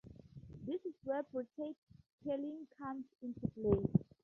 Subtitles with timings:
[0.65, 1.75] This is where Bitrate
[2.23, 3.83] Peeling comes into play.